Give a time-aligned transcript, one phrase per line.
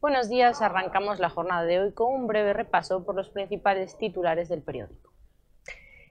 [0.00, 4.48] Buenos días, arrancamos la jornada de hoy con un breve repaso por los principales titulares
[4.48, 5.12] del periódico.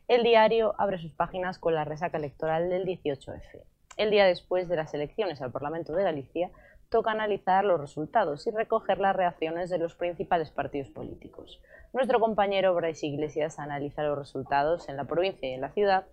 [0.07, 3.63] El diario abre sus páginas con la resaca electoral del 18F.
[3.97, 6.51] El día después de las elecciones al Parlamento de Galicia,
[6.89, 11.59] toca analizar los resultados y recoger las reacciones de los principales partidos políticos.
[11.91, 16.05] Nuestro compañero Bryce Iglesias analiza los resultados en la provincia y en la ciudad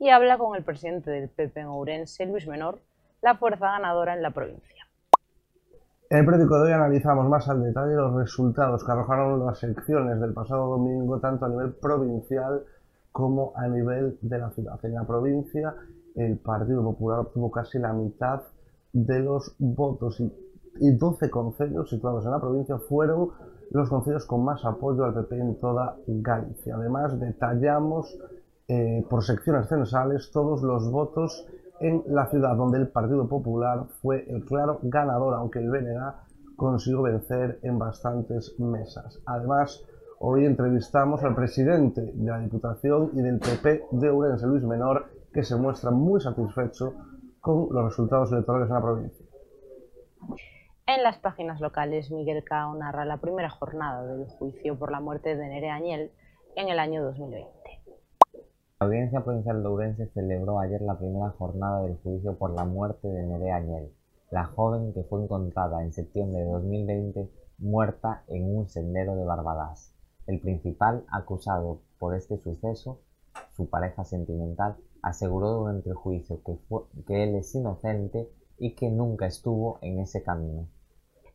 [0.00, 2.78] y habla con el presidente del PP en Luis Menor,
[3.20, 4.86] la fuerza ganadora en la provincia.
[6.08, 10.18] En el periódico de hoy analizamos más al detalle los resultados que arrojaron las elecciones
[10.18, 12.64] del pasado domingo, tanto a nivel provincial
[13.12, 14.80] como a nivel de la ciudad.
[14.82, 15.74] En la provincia,
[16.16, 18.40] el Partido Popular obtuvo casi la mitad
[18.92, 20.32] de los votos y,
[20.80, 23.30] 12 concellos situados en la provincia fueron
[23.70, 26.76] los concellos con más apoyo al PP en toda Galicia.
[26.76, 28.16] Además, detallamos
[28.70, 31.46] eh, por secciones censales todos los votos
[31.80, 37.02] en la ciudad donde el Partido Popular fue el claro ganador, aunque el BNG consiguió
[37.02, 39.20] vencer en bastantes mesas.
[39.26, 39.84] Además,
[40.22, 45.42] Hoy entrevistamos al presidente de la Diputación y del PP de Urense, Luis Menor, que
[45.42, 46.92] se muestra muy satisfecho
[47.40, 49.26] con los resultados electorales en la provincia.
[50.86, 55.34] En las páginas locales, Miguel Cao narra la primera jornada del juicio por la muerte
[55.34, 56.10] de Nere Añel
[56.54, 57.59] en el año 2020.
[58.80, 63.08] La Audiencia Provincial de Ourense celebró ayer la primera jornada del juicio por la muerte
[63.08, 63.92] de Nere Añel,
[64.30, 69.94] la joven que fue encontrada en septiembre de 2020 muerta en un sendero de Barbadas.
[70.26, 73.02] El principal acusado por este suceso,
[73.54, 79.78] su pareja sentimental, aseguró durante el juicio que, él es inocente y que nunca estuvo
[79.82, 80.66] en ese camino.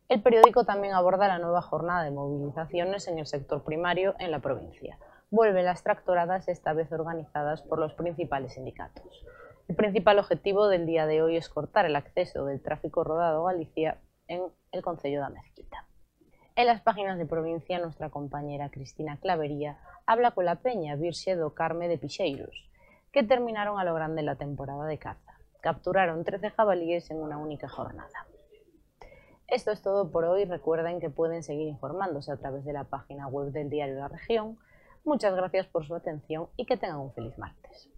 [0.08, 4.40] El periódico también aborda la nueva jornada de movilizaciones en el sector primario en la
[4.40, 4.98] provincia.
[5.30, 9.24] Vuelven las tractoradas, esta vez organizadas por los principales sindicatos.
[9.66, 13.52] El principal objetivo del día de hoy es cortar el acceso del tráfico rodado a
[13.52, 15.88] Galicia en el Concello de Mezquita.
[16.54, 21.54] En las páginas de provincia, nuestra compañera Cristina Clavería habla con la peña Virxe do
[21.54, 22.70] Carme de Pixeiros,
[23.10, 25.40] que terminaron a lo grande la temporada de caza.
[25.60, 28.28] Capturaron 13 jabalíes en una única jornada.
[29.48, 30.44] Esto es todo por hoy.
[30.44, 34.58] Recuerden que pueden seguir informándose a través de la página web del diario La Región.
[35.06, 37.88] Muchas gracias por su atención y que tengan un feliz martes.